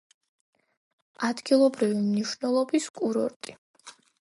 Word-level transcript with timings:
ადგილობრივი 1.27 1.99
მნიშვნელობის 2.07 2.89
კურორტი. 2.99 3.59